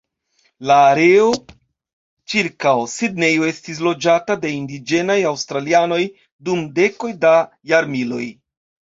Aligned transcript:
La 0.69 0.75
areo 0.83 1.25
ĉirkaŭ 2.33 2.71
Sidnejo 2.93 3.45
estis 3.51 3.81
loĝata 3.87 4.37
de 4.45 4.53
indiĝenaj 4.59 5.17
aŭstralianoj 5.33 5.99
dum 6.49 6.63
dekoj 6.81 7.11
da 7.27 7.35
jarmiloj. 7.73 8.23